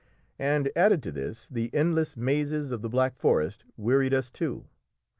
And 0.39 0.71
added 0.75 1.03
to 1.03 1.11
this 1.11 1.47
the 1.47 1.69
endless 1.75 2.17
mazes 2.17 2.71
of 2.71 2.81
the 2.81 2.89
Black 2.89 3.15
Forest 3.15 3.65
wearied 3.77 4.15
us 4.15 4.31
too. 4.31 4.65